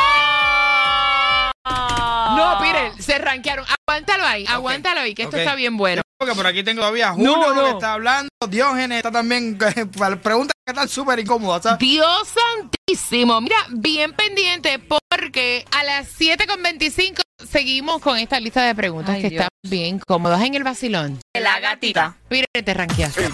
No, 1.65 2.59
miren, 2.61 3.01
se 3.01 3.17
ranquearon. 3.17 3.65
Aguántalo 3.87 4.25
ahí, 4.25 4.45
aguántalo 4.47 5.01
ahí, 5.01 5.13
que 5.13 5.23
esto 5.23 5.37
está 5.37 5.55
bien 5.55 5.77
bueno. 5.77 6.01
Porque 6.19 6.33
por 6.33 6.47
aquí 6.47 6.63
tengo 6.63 6.81
todavía 6.81 7.09
a 7.09 7.13
Julio 7.13 7.37
No, 7.37 7.53
no. 7.53 7.63
que 7.65 7.69
está 7.71 7.93
hablando, 7.93 8.29
Diógenes 8.49 8.97
está 8.97 9.11
también, 9.11 9.57
preguntas 10.23 10.53
que 10.65 10.71
están 10.71 10.89
súper 10.89 11.19
incómodas, 11.19 11.63
¿sabes? 11.63 11.79
Dios 11.79 12.27
santísimo. 12.27 13.39
Mira, 13.39 13.57
bien 13.69 14.13
pendiente 14.13 14.79
porque 14.79 15.65
a 15.71 15.83
las 15.83 16.07
7.25 16.19 17.21
seguimos 17.47 18.01
con 18.01 18.17
esta 18.17 18.39
lista 18.39 18.63
de 18.63 18.73
preguntas 18.73 19.15
Ay, 19.15 19.21
que 19.21 19.29
Dios. 19.29 19.41
están 19.43 19.69
bien 19.71 19.99
cómodas 19.99 20.41
en 20.41 20.55
el 20.55 20.63
vacilón. 20.63 21.19
La 21.39 21.59
gatita. 21.59 22.15
Mira, 22.29 22.47
te 22.51 22.73
ranqueaste. 22.73 23.29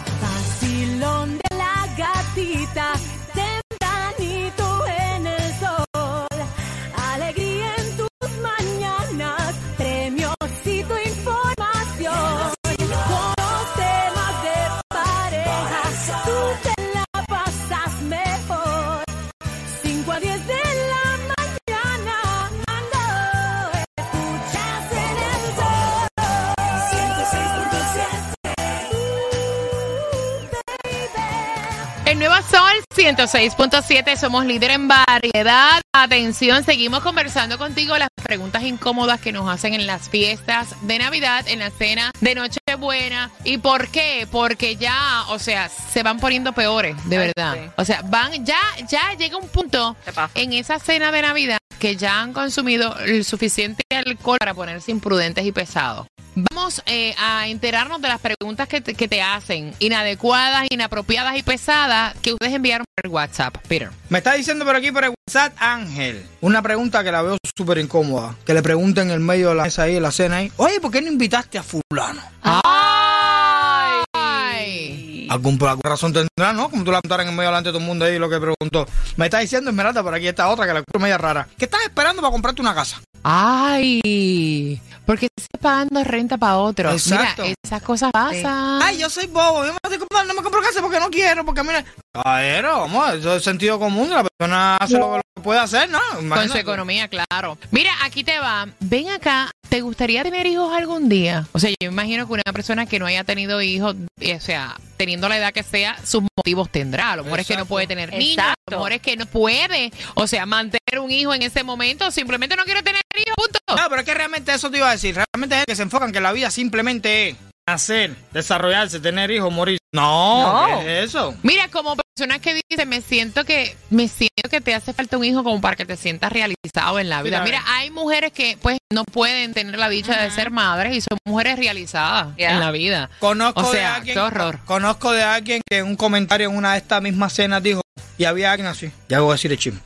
El 32.14 32.20
nuevo 32.20 32.36
Sol 32.48 32.72
106.7, 32.96 34.16
somos 34.18 34.46
líder 34.46 34.70
en 34.70 34.88
variedad. 34.88 35.82
Atención, 35.94 36.64
seguimos 36.64 37.00
conversando 37.02 37.58
contigo 37.58 37.98
las 37.98 38.10
preguntas 38.22 38.62
incómodas 38.62 39.20
que 39.20 39.32
nos 39.32 39.50
hacen 39.50 39.74
en 39.74 39.88
las 39.88 40.10
fiestas 40.10 40.76
de 40.84 41.00
Navidad, 41.00 41.48
en 41.48 41.58
la 41.58 41.72
cena 41.72 42.12
de 42.22 42.36
Nochebuena. 42.36 43.32
¿Y 43.44 43.58
por 43.58 43.88
qué? 43.88 44.28
Porque 44.32 44.76
ya, 44.76 45.24
o 45.30 45.40
sea, 45.40 45.70
se 45.70 46.04
van 46.04 46.20
poniendo 46.20 46.54
peores, 46.54 46.96
de 47.10 47.18
Ay, 47.18 47.32
verdad. 47.36 47.56
sí. 47.56 47.72
O 47.78 47.84
sea, 47.84 48.04
van, 48.04 48.46
ya, 48.46 48.62
ya 48.88 49.16
llega 49.18 49.38
un 49.38 49.48
punto 49.48 49.98
en 50.36 50.54
esa 50.54 50.78
cena 50.78 51.12
de 51.12 51.24
Navidad 51.24 51.58
que 51.80 51.96
ya 51.96 52.22
han 52.22 52.32
consumido 52.32 52.96
el 53.00 53.26
suficiente 53.26 53.82
alcohol 53.90 54.38
para 54.38 54.54
ponerse 54.54 54.92
imprudentes 54.92 55.46
y 55.48 55.52
pesados. 55.52 56.06
Vamos 56.36 56.82
eh, 56.86 57.14
a 57.20 57.48
enterarnos 57.48 58.02
de 58.02 58.08
las 58.08 58.20
preguntas 58.20 58.68
que 58.68 58.82
te, 58.82 58.96
que 58.96 59.08
te 59.08 59.22
hacen, 59.22 59.74
inadecuadas, 59.80 60.66
inapropiadas 60.70 61.38
y 61.38 61.44
pesadas, 61.44 62.16
que 62.22 62.34
ustedes 62.34 62.54
enviaron 62.54 62.86
por 62.96 63.12
WhatsApp, 63.12 63.58
Peter. 63.68 63.92
Me 64.10 64.18
está 64.18 64.34
diciendo 64.34 64.66
por 64.66 64.76
aquí 64.76 64.92
por 64.92 65.04
el 65.04 65.14
WhatsApp 65.28 65.54
Ángel, 65.60 66.26
una 66.42 66.62
pregunta 66.62 67.04
que 67.04 67.12
la 67.12 67.22
veo 67.22 67.38
súper 67.56 67.78
incómoda, 67.78 68.36
que 68.46 68.54
le 68.54 68.64
pregunten 68.64 69.10
en 69.10 69.14
el 69.14 69.20
medio 69.20 69.50
de 69.50 69.56
la 69.56 69.64
mesa 69.64 69.84
ahí, 69.84 69.98
en 69.98 70.04
la 70.04 70.12
cena 70.12 70.38
ahí, 70.38 70.52
oye, 70.58 70.80
¿por 70.80 70.92
qué 70.92 71.02
no 71.02 71.08
invitaste 71.08 71.60
a 71.60 71.64
fulano? 71.64 72.22
¡Ay! 72.42 74.04
Ay. 74.14 75.28
Algún, 75.30 75.58
por 75.58 75.70
alguna 75.70 75.90
razón 75.90 76.14
tendrá, 76.14 76.54
¿no? 76.54 76.70
Como 76.70 76.84
tú 76.84 76.92
la 76.92 77.00
preguntaras 77.00 77.26
en 77.26 77.32
el 77.32 77.36
medio 77.36 77.50
delante 77.50 77.70
de 77.70 77.74
todo 77.74 77.82
el 77.82 77.88
mundo 77.88 78.06
ahí 78.06 78.18
lo 78.18 78.30
que 78.30 78.40
preguntó. 78.40 78.88
Me 79.18 79.26
está 79.26 79.40
diciendo 79.40 79.70
Esmeralda 79.70 80.02
por 80.04 80.14
aquí 80.14 80.28
esta 80.28 80.50
otra 80.50 80.66
que 80.66 80.74
la 80.74 80.80
encuentro 80.80 81.00
media 81.00 81.18
rara. 81.18 81.48
¿Qué 81.58 81.66
estás 81.66 81.82
esperando 81.84 82.22
para 82.22 82.32
comprarte 82.32 82.62
una 82.62 82.74
casa? 82.74 83.02
Ay, 83.24 84.82
porque 85.06 85.28
estás 85.36 85.62
pagando 85.62 86.04
renta 86.04 86.38
para 86.38 86.58
otro. 86.58 86.92
Exacto. 86.92 87.44
Mira, 87.44 87.56
esas 87.64 87.82
cosas 87.82 88.12
pasan. 88.12 88.82
Ay, 88.82 88.98
yo 89.00 89.10
soy 89.10 89.28
bobo, 89.28 89.66
yo 89.66 89.72
me 89.74 89.78
estoy 89.84 89.98
comprando- 90.00 90.34
no 90.34 90.40
me 90.40 90.44
compro 90.44 90.62
casa 90.62 90.82
porque 90.82 91.00
no 91.00 91.10
quiero, 91.10 91.46
porque 91.46 91.64
mira... 91.64 91.84
Caballero, 92.14 92.82
vamos, 92.82 93.14
eso 93.16 93.36
es 93.38 93.44
sentido 93.44 93.80
común, 93.80 94.10
la 94.10 94.24
persona 94.24 94.78
hace 94.78 94.98
lo 94.98 95.20
que 95.36 95.42
puede 95.42 95.60
hacer, 95.60 95.90
¿no? 95.90 96.00
Con 96.30 96.50
su 96.50 96.58
economía, 96.58 97.08
claro. 97.08 97.58
Mira, 97.72 97.92
aquí 98.04 98.24
te 98.24 98.40
va. 98.40 98.68
Ven 98.80 99.10
acá. 99.10 99.50
¿Te 99.74 99.82
gustaría 99.82 100.22
tener 100.22 100.46
hijos 100.46 100.72
algún 100.72 101.10
día? 101.10 101.48
O 101.52 101.58
sea, 101.58 101.72
yo 101.72 101.76
me 101.82 101.88
imagino 101.88 102.28
que 102.28 102.34
una 102.34 102.54
persona 102.54 102.86
que 102.86 103.00
no 103.00 103.08
haya 103.08 103.24
tenido 103.24 103.60
hijos, 103.60 103.96
eh, 104.20 104.36
o 104.36 104.40
sea, 104.40 104.80
teniendo 104.98 105.28
la 105.28 105.40
edad 105.40 105.52
que 105.52 105.64
sea, 105.64 105.98
sus 106.06 106.22
motivos 106.38 106.70
tendrá. 106.70 107.14
A 107.14 107.16
lo 107.16 107.24
mejor 107.24 107.40
es 107.40 107.48
que 107.48 107.58
no 107.58 107.66
puede 107.66 107.88
tener 107.88 108.14
niños, 108.14 108.38
a 108.38 108.54
lo 108.70 108.78
mejor 108.78 108.92
es 108.92 109.02
que 109.02 109.18
no 109.18 109.26
puede, 109.26 109.92
o 110.14 110.28
sea, 110.28 110.46
mantener 110.46 111.00
un 111.00 111.10
hijo 111.10 111.34
en 111.34 111.42
ese 111.42 111.64
momento, 111.64 112.12
simplemente 112.12 112.56
no 112.56 112.66
quiere 112.66 112.84
tener 112.84 113.02
hijos, 113.16 113.34
punto. 113.36 113.60
No, 113.68 113.90
pero 113.90 114.02
es 114.02 114.06
que 114.06 114.14
realmente 114.14 114.54
eso 114.54 114.70
te 114.70 114.78
iba 114.78 114.90
a 114.90 114.92
decir. 114.92 115.16
Realmente 115.16 115.58
es 115.58 115.66
que 115.66 115.76
se 115.76 115.82
enfocan 115.82 116.12
que 116.12 116.22
la 116.22 116.34
vida 116.34 116.52
simplemente 116.52 117.30
es 117.30 117.36
nacer, 117.68 118.16
desarrollarse, 118.32 119.00
tener 119.00 119.32
hijos, 119.32 119.52
morir. 119.52 119.78
No, 119.94 120.68
No. 120.70 120.80
¿qué 120.80 121.00
es 121.04 121.10
eso? 121.10 121.36
Mira, 121.44 121.68
como 121.70 121.96
persona 121.96 122.40
que 122.40 122.62
dice, 122.70 122.86
me 122.86 123.02
siento 123.02 123.46
que 123.46 123.78
me 123.92 124.08
siento 124.08 124.50
que 124.50 124.60
te 124.60 124.74
hace 124.74 124.92
falta 124.92 125.18
un 125.18 125.24
hijo 125.24 125.44
como 125.44 125.62
para 125.62 125.76
que 125.76 125.86
te 125.86 125.96
sientas 125.96 126.32
realizado 126.32 127.00
en 127.00 127.10
la 127.10 127.22
vida. 127.22 127.44
Mira, 127.44 127.64
hay 127.68 127.92
mujeres 127.92 128.32
que 128.32 128.58
pues 128.60 128.80
no 128.92 129.04
pueden 129.04 129.54
tener 129.54 129.78
la 129.78 129.90
dicha 129.90 130.20
de 130.20 130.32
ser 130.32 130.50
madres 130.50 130.98
y 130.98 131.02
son 131.02 131.18
mujeres 131.26 131.58
realizadas 131.58 132.30
en 132.38 132.60
la 132.60 132.72
vida. 132.72 133.10
Conozco 133.20 133.62
O 133.62 133.72
de 133.72 133.84
alguien, 133.86 134.16
qué 134.16 134.20
horror. 134.20 134.60
Conozco 134.66 135.12
de 135.12 135.24
alguien 135.24 135.62
que 135.70 135.78
en 135.78 135.86
un 135.86 135.96
comentario 135.96 136.50
en 136.50 136.58
una 136.58 136.72
de 136.74 136.80
estas 136.80 137.02
mismas 137.02 137.34
cenas 137.34 137.62
dijo, 137.62 137.82
y 138.18 138.26
había 138.26 138.52
alguien 138.52 138.68
así, 138.68 138.92
ya 139.10 139.20
voy 139.20 139.30
a 139.30 139.34
decir 139.34 139.52
el 139.52 139.60
chisme. 139.60 139.80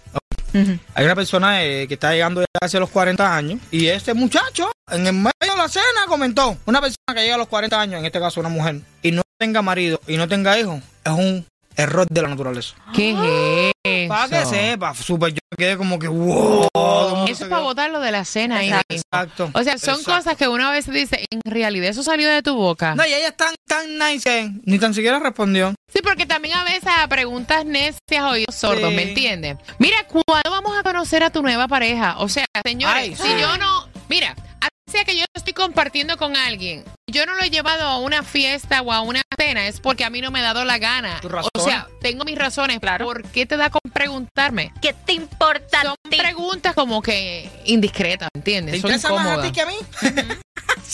Hay 0.93 1.05
una 1.05 1.15
persona 1.15 1.63
eh, 1.63 1.87
que 1.87 1.95
está 1.95 2.11
llegando 2.11 2.41
ya 2.41 2.47
hacia 2.61 2.79
los 2.79 2.89
40 2.89 3.35
años 3.35 3.59
y 3.71 3.87
este 3.87 4.13
muchacho 4.13 4.71
en 4.91 5.07
el 5.07 5.13
medio 5.13 5.31
de 5.39 5.57
la 5.57 5.67
cena 5.67 6.05
comentó, 6.07 6.57
una 6.65 6.79
persona 6.79 7.13
que 7.13 7.21
llega 7.21 7.35
a 7.35 7.39
los 7.39 7.47
40 7.47 7.79
años, 7.79 7.99
en 7.99 8.05
este 8.05 8.19
caso 8.19 8.39
una 8.39 8.49
mujer, 8.49 8.81
y 9.01 9.11
no 9.11 9.21
tenga 9.37 9.61
marido 9.61 9.99
y 10.07 10.17
no 10.17 10.27
tenga 10.27 10.57
hijos, 10.57 10.81
es 11.03 11.11
un 11.11 11.45
error 11.77 12.05
de 12.09 12.21
la 12.21 12.27
naturaleza. 12.27 12.75
¿Qué 12.93 13.71
es 13.85 14.09
Para 14.09 14.27
que 14.27 14.45
sepa, 14.45 14.93
súper, 14.95 15.33
yo 15.33 15.39
quedé 15.57 15.77
como 15.77 15.97
que, 15.99 16.07
wow. 16.07 16.67
Eso 17.25 17.31
es 17.45 17.49
para 17.49 17.61
quedó- 17.61 17.63
botarlo 17.63 17.99
de 17.99 18.11
la 18.11 18.25
cena 18.25 18.57
ahí 18.57 18.71
Exacto. 18.89 19.49
O 19.53 19.63
sea, 19.63 19.77
son 19.77 19.95
exacto. 19.99 20.11
cosas 20.17 20.37
que 20.37 20.47
uno 20.47 20.67
a 20.67 20.71
veces 20.71 20.93
dice, 20.93 21.25
en 21.31 21.41
realidad 21.45 21.89
eso 21.89 22.03
salió 22.03 22.29
de 22.29 22.41
tu 22.41 22.55
boca. 22.55 22.95
No, 22.95 23.05
y 23.05 23.13
ella 23.13 23.29
es 23.29 23.37
tan, 23.37 23.53
tan 23.67 23.97
nice 23.97 24.23
que 24.29 24.51
ni 24.65 24.79
tan 24.79 24.93
siquiera 24.93 25.19
respondió. 25.19 25.73
Sí, 25.93 25.99
porque 26.03 26.25
también 26.25 26.55
a 26.57 26.63
veces 26.63 26.89
a 26.97 27.07
preguntas 27.07 27.65
necias 27.65 28.23
oídos 28.23 28.55
sordos, 28.55 28.89
Sí. 28.89 28.95
¿me 28.95 29.03
entiendes? 29.03 29.57
Mira, 29.79 29.97
¿cuándo 30.07 30.49
vamos 30.49 30.77
a 30.77 30.83
conocer 30.83 31.23
a 31.23 31.29
tu 31.29 31.41
nueva 31.41 31.67
pareja? 31.67 32.15
O 32.19 32.27
sea, 32.27 32.45
señores, 32.65 32.95
Ay, 33.03 33.15
si 33.15 33.39
yo 33.41 33.57
no, 33.57 33.87
mira, 34.09 34.35
sea 34.87 35.03
que 35.05 35.17
yo 35.17 35.25
estoy 35.33 35.53
compartiendo 35.53 36.17
con 36.17 36.35
alguien, 36.35 36.83
yo 37.11 37.25
no 37.25 37.35
lo 37.35 37.41
he 37.43 37.49
llevado 37.49 37.83
a 37.83 37.97
una 37.99 38.23
fiesta 38.23 38.81
o 38.81 38.91
a 38.91 39.01
una 39.01 39.21
cena, 39.37 39.67
es 39.67 39.79
porque 39.79 40.03
a 40.05 40.09
mí 40.09 40.21
no 40.21 40.31
me 40.31 40.39
ha 40.39 40.43
dado 40.43 40.63
la 40.65 40.77
gana. 40.77 41.19
¿Tus 41.21 41.31
O 41.31 41.35
razones? 41.35 41.63
sea, 41.63 41.87
tengo 42.01 42.23
mis 42.25 42.37
razones. 42.37 42.79
Claro. 42.79 43.05
¿Por 43.05 43.23
qué 43.23 43.45
te 43.45 43.57
da 43.57 43.69
con 43.69 43.81
preguntarme? 43.91 44.71
¿Qué 44.81 44.93
te 44.93 45.13
importa? 45.13 45.81
a 45.81 45.83
Son 45.83 45.95
ti? 46.09 46.17
preguntas 46.17 46.73
como 46.73 47.01
que 47.01 47.49
indiscretas, 47.65 48.29
¿entiendes? 48.33 48.75
¿Te 48.75 48.81
Son 48.81 48.91
interesa 48.91 49.13
más 49.13 49.37
a 49.37 49.41
ti 49.41 49.51
que 49.51 49.61
a 49.61 49.65
mí? 49.65 49.75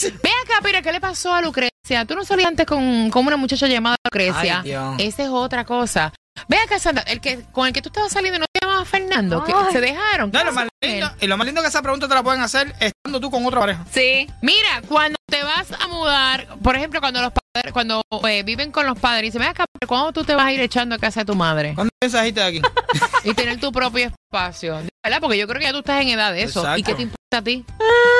Ve 0.02 0.30
acá, 0.42 0.60
mira, 0.64 0.82
¿qué 0.82 0.92
le 0.92 1.00
pasó 1.00 1.32
a 1.32 1.40
Lucrecia? 1.40 2.04
Tú 2.06 2.14
no 2.14 2.24
salías 2.24 2.48
antes 2.48 2.66
con, 2.66 3.10
con 3.10 3.26
una 3.26 3.36
muchacha 3.36 3.66
llamada 3.68 3.96
Lucrecia. 4.04 4.60
Ay, 4.60 4.70
Dios. 4.70 4.94
Esa 4.98 5.22
es 5.24 5.28
otra 5.28 5.64
cosa. 5.64 6.12
Ve 6.48 6.58
acá, 6.58 6.78
Sandra, 6.78 7.02
el 7.04 7.20
que, 7.20 7.42
con 7.52 7.66
el 7.66 7.72
que 7.72 7.80
tú 7.80 7.88
estabas 7.88 8.12
saliendo 8.12 8.38
no 8.38 8.46
se 8.52 8.66
llamaba 8.66 8.84
Fernando, 8.84 9.44
que 9.44 9.52
Ay. 9.54 9.72
se 9.72 9.80
dejaron. 9.80 10.30
¿Qué 10.30 10.38
No, 10.38 10.44
lo 10.44 10.50
pasó 10.50 10.54
más 10.60 10.68
con 10.80 10.90
lindo, 10.90 11.10
y 11.20 11.26
lo 11.26 11.36
más 11.36 11.46
lindo 11.46 11.62
que 11.62 11.68
esa 11.68 11.82
pregunta 11.82 12.08
te 12.08 12.14
la 12.14 12.22
pueden 12.22 12.42
hacer 12.42 12.74
estando 12.80 13.20
tú 13.20 13.30
con 13.30 13.46
otra 13.46 13.60
pareja. 13.60 13.84
Sí. 13.92 14.28
Mira, 14.42 14.82
cuando 14.88 15.16
te 15.34 15.42
vas 15.42 15.66
a 15.80 15.88
mudar, 15.88 16.46
por 16.62 16.76
ejemplo, 16.76 17.00
cuando 17.00 17.20
los 17.20 17.32
padres, 17.32 17.72
cuando 17.72 18.02
eh, 18.28 18.44
viven 18.44 18.70
con 18.70 18.86
los 18.86 18.96
padres, 18.96 19.22
dicen, 19.24 19.40
ve 19.40 19.48
acá, 19.48 19.64
pero 19.72 19.88
¿cuándo 19.88 20.12
tú 20.12 20.22
te 20.22 20.32
vas 20.36 20.46
a 20.46 20.52
ir 20.52 20.60
echando 20.60 20.94
a 20.94 20.98
casa 20.98 21.20
de 21.20 21.26
tu 21.26 21.34
madre? 21.34 21.74
¿Cuándo 21.74 21.90
piensas 22.00 22.24
irte 22.26 22.38
de 22.40 22.46
aquí? 22.46 22.62
y 23.24 23.34
tener 23.34 23.58
tu 23.58 23.72
propio 23.72 24.06
espacio. 24.06 24.80
¿Verdad? 25.02 25.18
Porque 25.20 25.36
yo 25.36 25.48
creo 25.48 25.58
que 25.58 25.66
ya 25.66 25.72
tú 25.72 25.78
estás 25.78 26.00
en 26.02 26.10
edad 26.10 26.32
de 26.32 26.44
eso. 26.44 26.60
Exacto. 26.60 26.78
¿Y 26.78 26.82
qué 26.84 26.94
te 26.94 27.02
importa 27.02 27.38
a 27.38 27.42
ti? 27.42 27.64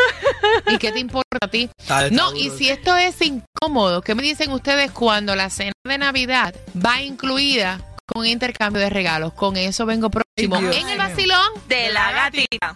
¿Y 0.67 0.79
qué 0.79 0.91
te 0.93 0.99
importa 0.99 1.39
a 1.41 1.49
ti? 1.49 1.71
Está- 1.79 2.07
está 2.07 2.17
No, 2.17 2.33
duro 2.33 2.37
y 2.43 2.51
si 2.51 2.69
esto 2.69 2.97
es 2.97 3.15
incómodo, 3.23 4.03
¿qué 4.03 4.17
me 4.17 4.23
dicen 4.25 4.51
ustedes 4.51 4.91
cuando 4.91 5.37
la 5.37 5.51
cena 5.51 5.73
de 5.85 5.99
Navidad 5.99 6.53
va 6.85 7.01
incluida 7.01 7.81
con 8.13 8.27
intercambio 8.27 8.83
de 8.83 8.91
regalos? 8.91 9.35
Con 9.35 9.57
eso 9.57 9.87
vengo 9.87 10.11
próximo. 10.11 10.57
Ay, 10.57 10.81
en 10.81 10.89
el 10.89 10.99
vacilón 10.99 11.47
De 11.69 11.93
la 11.93 12.11
gatita. 12.11 12.75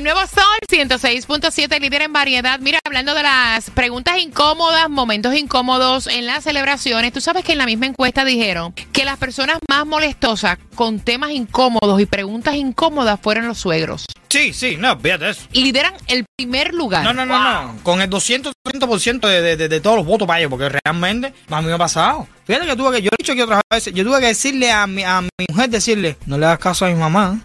El 0.00 0.04
nuevo 0.04 0.20
Sol 0.20 0.42
106.7, 0.72 1.78
líder 1.78 2.00
en 2.00 2.12
variedad. 2.14 2.58
Mira, 2.58 2.78
hablando 2.86 3.12
de 3.14 3.22
las 3.22 3.68
preguntas 3.68 4.18
incómodas, 4.18 4.88
momentos 4.88 5.34
incómodos 5.34 6.06
en 6.06 6.24
las 6.24 6.44
celebraciones, 6.44 7.12
tú 7.12 7.20
sabes 7.20 7.44
que 7.44 7.52
en 7.52 7.58
la 7.58 7.66
misma 7.66 7.84
encuesta 7.84 8.24
dijeron 8.24 8.72
que 8.72 9.04
las 9.04 9.18
personas 9.18 9.58
más 9.68 9.84
molestosas 9.84 10.56
con 10.74 11.00
temas 11.00 11.32
incómodos 11.32 12.00
y 12.00 12.06
preguntas 12.06 12.54
incómodas 12.54 13.20
fueron 13.20 13.46
los 13.46 13.58
suegros. 13.58 14.06
Sí, 14.30 14.54
sí, 14.54 14.78
no, 14.78 14.98
fíjate 14.98 15.28
eso. 15.28 15.42
Y 15.52 15.64
lideran 15.64 15.92
el 16.06 16.24
primer 16.34 16.72
lugar. 16.72 17.04
No, 17.04 17.12
no, 17.12 17.26
no, 17.26 17.38
no. 17.38 17.76
Con 17.82 18.00
el 18.00 18.08
200% 18.08 19.20
de, 19.20 19.42
de, 19.42 19.56
de, 19.58 19.68
de 19.68 19.80
todos 19.82 19.96
los 19.96 20.06
votos 20.06 20.26
para 20.26 20.38
ellos, 20.38 20.48
porque 20.48 20.70
realmente 20.82 21.34
a 21.50 21.60
mí 21.60 21.66
me 21.66 21.74
ha 21.74 21.78
pasado. 21.78 22.26
Fíjate 22.46 22.66
que 22.66 22.76
tuve 22.76 22.96
que, 22.96 23.02
yo 23.02 23.10
he 23.12 23.22
dicho 23.22 23.34
que 23.34 23.42
otras 23.42 23.60
veces, 23.70 23.92
yo 23.92 24.02
tuve 24.02 24.18
que 24.20 24.26
decirle 24.26 24.72
a 24.72 24.86
mi, 24.86 25.04
a 25.04 25.20
mi 25.20 25.28
mujer, 25.50 25.68
decirle, 25.68 26.16
no 26.24 26.38
le 26.38 26.46
hagas 26.46 26.58
caso 26.58 26.86
a 26.86 26.88
mi 26.88 26.94
mamá. 26.94 27.40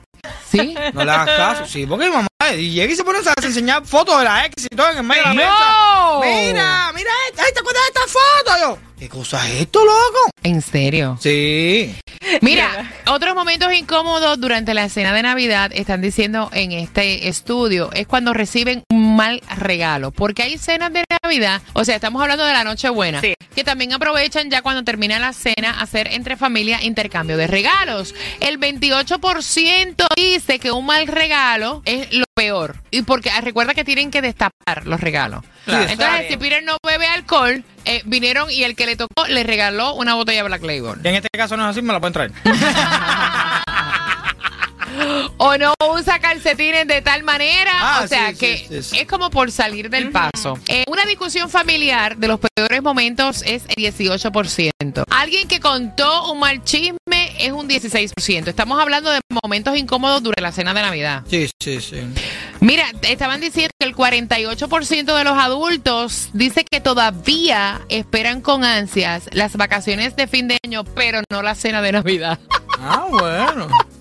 ¿Sí? 0.50 0.76
No 0.94 1.04
le 1.04 1.12
hagas 1.12 1.36
caso, 1.36 1.66
sí, 1.66 1.86
porque 1.86 2.06
mi 2.06 2.12
mamá 2.12 2.28
y 2.58 2.72
llega 2.72 2.94
y 2.94 2.96
se 2.96 3.04
pone 3.04 3.20
a 3.20 3.46
enseñar 3.46 3.86
fotos 3.86 4.20
de 4.20 4.26
la 4.26 4.46
ex 4.46 4.66
y 4.66 4.76
todo 4.76 4.92
en 4.92 4.98
el 4.98 5.04
medio 5.04 5.24
de 5.24 5.30
la 5.30 5.34
¡No! 5.34 6.20
mesa. 6.20 6.48
Mira, 6.48 6.92
mira, 6.94 7.12
esta, 7.30 7.44
ay, 7.44 7.52
¿te 7.54 7.60
acuerdas 7.60 7.82
de 7.84 7.88
esta 7.88 8.20
foto? 8.20 8.60
Yo, 8.62 8.78
¿qué 9.00 9.10
cosa 9.10 9.50
es 9.50 9.62
esto, 9.62 9.80
loco? 9.80 10.30
¿En 10.44 10.62
serio? 10.62 11.18
Sí. 11.20 11.96
Mira, 12.42 12.92
otros 13.08 13.36
momentos 13.36 13.74
incómodos 13.74 14.40
durante 14.40 14.74
la 14.74 14.90
cena 14.90 15.14
de 15.14 15.24
Navidad, 15.24 15.72
están 15.74 16.02
diciendo 16.02 16.50
en 16.54 16.72
este 16.72 17.28
estudio, 17.28 17.90
es 17.94 18.08
cuando 18.08 18.34
reciben 18.34 18.84
un 19.16 19.18
mal 19.18 19.42
regalo. 19.58 20.12
Porque 20.12 20.44
hay 20.44 20.58
cenas 20.58 20.92
de 20.92 21.04
Navidad, 21.24 21.62
o 21.74 21.86
sea, 21.86 21.96
estamos 21.96 22.22
hablando 22.22 22.44
de 22.46 22.54
la 22.54 22.64
Nochebuena, 22.64 23.22
Sí. 23.22 23.34
que 23.56 23.64
también 23.64 23.94
aprovechan 23.94 24.50
ya 24.50 24.62
cuando 24.62 24.84
termina 24.84 25.18
la 25.20 25.32
cena 25.34 25.80
hacer 25.80 26.10
entre 26.12 26.36
familia 26.36 26.84
intercambio 26.84 27.38
de 27.38 27.48
regalos. 27.48 28.14
El 28.42 28.60
28% 28.60 30.06
dice 30.16 30.60
que 30.60 30.72
un 30.72 30.86
mal 30.86 31.08
regalo 31.08 31.82
es 31.86 32.12
lo 32.12 32.26
peor. 32.36 32.76
Y 32.92 33.04
porque 33.04 33.30
ah, 33.30 33.42
recuerda 33.42 33.74
que 33.74 33.84
tienen 33.86 34.12
que 34.12 34.22
destapar 34.22 34.86
los 34.86 35.00
regalos. 35.00 35.44
Claro. 35.66 35.90
Entonces, 35.90 36.26
si 36.30 36.38
Peter 36.38 36.64
no 36.64 36.78
bebe 36.86 37.08
alcohol, 37.08 37.64
eh, 37.86 38.02
vinieron 38.06 38.52
y 38.52 38.64
el 38.64 38.76
que 38.76 38.86
le 38.86 38.96
tocó 38.96 39.26
le 39.28 39.44
regaló 39.44 39.94
una 39.96 40.16
botella 40.16 40.40
de 40.44 40.48
Black 40.50 40.62
Label. 40.64 41.00
Y 41.04 41.08
en 41.08 41.16
este 41.16 41.30
caso 41.30 41.56
no 41.58 41.64
es 41.64 41.72
así, 41.72 41.82
me 41.82 41.94
la 41.94 42.00
pueden 42.00 42.14
traer. 42.14 42.32
o 45.38 45.58
no 45.58 45.74
usa 45.94 46.20
calcetines 46.20 46.88
de 46.88 47.02
tal 47.02 47.24
manera. 47.24 47.72
Ah, 47.74 48.02
o 48.04 48.08
sea 48.08 48.30
sí, 48.32 48.38
que 48.38 48.58
sí, 48.58 48.66
sí, 48.70 48.84
sí. 48.84 49.00
es 49.00 49.08
como 49.08 49.30
por 49.30 49.52
salir 49.52 49.90
del 49.90 50.12
paso. 50.12 50.60
Eh, 50.68 50.84
una 50.88 51.06
discusión 51.06 51.50
familiar 51.50 52.18
de 52.18 52.28
los 52.28 52.40
peores 52.40 52.82
momentos 52.82 53.44
es 53.46 53.64
el 53.76 53.84
18%. 53.84 55.04
Alguien 55.10 55.48
que 55.48 55.60
contó 55.60 56.32
un 56.32 56.40
mal 56.40 56.64
chisme 56.64 57.36
es 57.40 57.52
un 57.52 57.68
16%. 57.68 58.48
Estamos 58.48 58.80
hablando 58.80 59.12
de 59.12 59.20
momentos 59.44 59.78
incómodos 59.78 60.24
durante 60.24 60.42
la 60.42 60.52
cena 60.52 60.74
de 60.74 60.82
Navidad. 60.82 61.24
Sí, 61.30 61.50
sí, 61.60 61.82
sí. 61.82 61.98
Mira, 62.60 62.86
estaban 63.04 63.42
diciendo 63.42 63.72
que 63.80 63.86
el 63.88 63.96
48% 63.96 65.18
de 65.18 65.24
los 65.24 65.38
adultos 65.38 66.30
dice 66.34 66.66
que 66.70 66.82
todavía 66.82 67.82
esperan 67.90 68.42
con 68.42 68.64
ansias 68.64 69.30
las 69.32 69.56
vacaciones 69.56 70.16
de 70.16 70.28
fin 70.28 70.48
de 70.48 70.58
año, 70.64 70.84
pero 70.84 71.22
no 71.30 71.42
la 71.42 71.56
cena 71.56 71.82
de 71.82 71.92
Navidad. 71.92 72.40
Ah, 72.80 73.08
bueno. 73.10 73.68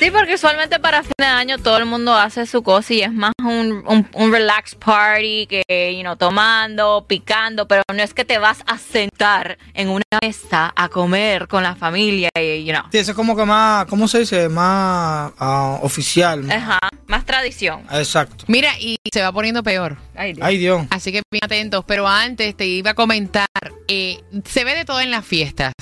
Sí, 0.00 0.10
porque 0.10 0.34
usualmente 0.36 0.80
para 0.80 1.02
fin 1.02 1.12
de 1.18 1.26
año 1.26 1.58
todo 1.58 1.76
el 1.76 1.84
mundo 1.84 2.14
hace 2.16 2.46
su 2.46 2.62
cosa 2.62 2.94
y 2.94 3.02
es 3.02 3.12
más 3.12 3.32
un, 3.42 3.84
un, 3.86 4.08
un 4.14 4.32
relax 4.32 4.74
party 4.74 5.46
que, 5.46 5.94
you 5.94 6.00
know, 6.00 6.16
tomando, 6.16 7.04
picando, 7.06 7.68
pero 7.68 7.82
no 7.94 8.02
es 8.02 8.14
que 8.14 8.24
te 8.24 8.38
vas 8.38 8.62
a 8.66 8.78
sentar 8.78 9.58
en 9.74 9.90
una 9.90 10.02
mesa 10.22 10.72
a 10.74 10.88
comer 10.88 11.48
con 11.48 11.62
la 11.62 11.74
familia 11.76 12.30
y, 12.34 12.64
you 12.64 12.72
know. 12.72 12.84
Sí, 12.90 12.96
eso 12.96 13.10
es 13.10 13.16
como 13.16 13.36
que 13.36 13.44
más, 13.44 13.84
¿cómo 13.86 14.08
se 14.08 14.20
dice? 14.20 14.48
Más 14.48 15.32
ah, 15.38 15.78
oficial. 15.82 16.44
más- 16.44 16.56
Ajá, 16.56 16.78
más 17.06 17.26
tradición. 17.26 17.82
Exacto. 17.92 18.44
Mira, 18.48 18.70
y 18.80 18.96
se 19.12 19.20
va 19.20 19.30
poniendo 19.32 19.62
peor. 19.62 19.98
Ay, 20.16 20.32
Dios. 20.32 20.46
Ay, 20.46 20.56
Dios. 20.56 20.86
Así 20.88 21.12
que 21.12 21.20
bien 21.30 21.44
atentos. 21.44 21.84
Pero 21.86 22.08
antes 22.08 22.56
te 22.56 22.64
iba 22.66 22.92
a 22.92 22.94
comentar, 22.94 23.46
eh, 23.92 24.20
se 24.48 24.62
ve 24.64 24.76
de 24.76 24.84
todo 24.84 25.00
en 25.00 25.10
las 25.10 25.24
fiestas. 25.26 25.72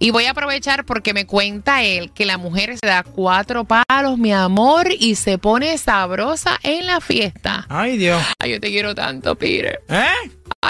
Y 0.00 0.10
voy 0.10 0.24
a 0.24 0.32
aprovechar 0.32 0.84
porque 0.84 1.14
me 1.14 1.24
cuenta 1.26 1.82
él 1.84 2.10
que 2.12 2.24
la 2.24 2.36
mujer 2.36 2.76
se 2.78 2.86
da 2.86 3.02
cuatro 3.04 3.64
palos, 3.64 4.18
mi 4.18 4.32
amor, 4.32 4.88
y 4.90 5.14
se 5.14 5.38
pone 5.38 5.78
sabrosa 5.78 6.58
en 6.64 6.86
la 6.86 7.00
fiesta. 7.00 7.64
Ay, 7.68 7.96
Dios. 7.96 8.20
Ay, 8.40 8.52
yo 8.52 8.60
te 8.60 8.68
quiero 8.70 8.94
tanto, 8.94 9.36
Peter. 9.36 9.80
¿Eh? 9.88 10.04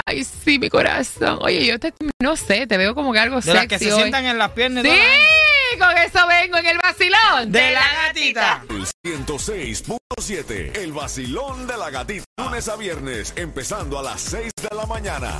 Ay, 0.05 0.23
sí, 0.23 0.59
mi 0.59 0.69
corazón. 0.69 1.39
Oye, 1.41 1.65
yo 1.65 1.79
te, 1.79 1.93
no 2.21 2.35
sé, 2.35 2.67
te 2.67 2.77
veo 2.77 2.93
como 2.93 3.11
que 3.13 3.19
algo 3.19 3.41
De 3.41 3.53
las 3.53 3.63
sexy 3.63 3.67
que 3.67 3.79
se 3.79 3.93
hoy. 3.93 4.01
sientan 4.01 4.25
en 4.25 4.37
las 4.37 4.51
piernas. 4.51 4.83
Sí, 4.83 4.89
la- 4.89 5.87
con 5.87 5.97
eso 5.97 6.27
vengo 6.27 6.57
en 6.57 6.65
el 6.67 6.77
vacilón. 6.77 7.51
De 7.51 7.71
la 7.71 7.81
gatita. 8.07 8.63
El 8.69 8.85
106.7, 9.25 10.77
el 10.77 10.93
vacilón 10.93 11.67
de 11.67 11.77
la 11.77 11.89
gatita. 11.89 12.23
Lunes 12.37 12.67
a 12.69 12.75
viernes, 12.75 13.33
empezando 13.35 13.99
a 13.99 14.03
las 14.03 14.21
6 14.21 14.51
de 14.69 14.75
la 14.75 14.85
mañana. 14.85 15.39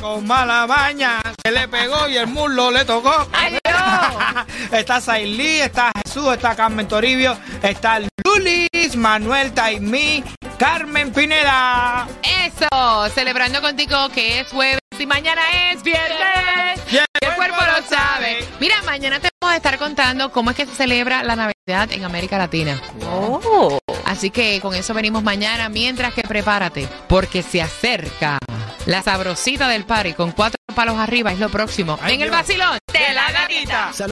Con 0.00 0.26
mala 0.26 0.66
maña. 0.66 1.20
Se 1.44 1.50
le 1.50 1.66
pegó 1.68 2.08
y 2.08 2.16
el 2.16 2.26
muslo 2.26 2.70
le 2.70 2.84
tocó. 2.84 3.26
¡Ay, 3.32 3.58
está 4.72 5.00
Sailí, 5.00 5.60
está 5.60 5.92
Jesús, 6.04 6.34
está 6.34 6.54
Carmen 6.54 6.86
Toribio, 6.86 7.36
está 7.62 8.00
Lulis, 8.24 8.96
Manuel 8.96 9.52
Taimí, 9.52 10.22
Carmen 10.58 11.12
Pineda. 11.12 12.06
Eso, 12.22 13.08
celebrando 13.14 13.60
contigo 13.62 14.08
que 14.10 14.40
es 14.40 14.48
jueves 14.48 14.80
y 14.98 15.06
mañana 15.06 15.42
es 15.70 15.82
viernes. 15.82 16.80
Y 16.90 16.96
el 16.96 17.04
El 17.20 17.34
cuerpo 17.34 17.58
lo 17.64 17.86
sabe. 17.86 18.44
Mira, 18.60 18.82
mañana 18.82 19.20
te 19.20 19.28
vamos 19.40 19.54
a 19.54 19.56
estar 19.56 19.78
contando 19.78 20.30
cómo 20.32 20.50
es 20.50 20.56
que 20.56 20.66
se 20.66 20.74
celebra 20.74 21.22
la 21.22 21.36
Navidad 21.36 21.90
en 21.92 22.04
América 22.04 22.38
Latina. 22.38 22.80
Oh. 23.10 23.78
Así 24.04 24.30
que 24.30 24.60
con 24.60 24.74
eso 24.74 24.94
venimos 24.94 25.22
mañana, 25.22 25.68
mientras 25.68 26.14
que 26.14 26.22
prepárate, 26.22 26.88
porque 27.08 27.42
se 27.42 27.60
acerca 27.60 28.38
la 28.86 29.02
sabrosita 29.02 29.68
del 29.68 29.84
party 29.84 30.14
con 30.14 30.32
cuatro 30.32 30.60
palos 30.74 30.96
arriba, 30.98 31.32
es 31.32 31.38
lo 31.38 31.48
próximo. 31.48 31.98
En 32.06 32.20
el 32.20 32.30
vacilón 32.30 32.78
De 32.92 33.14
la 33.14 33.32
gatita. 33.32 33.92